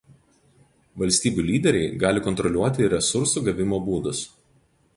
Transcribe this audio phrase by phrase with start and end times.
[1.01, 4.23] Valstybių lyderiai gali kontroliuoti ir resursų gavimo būdus.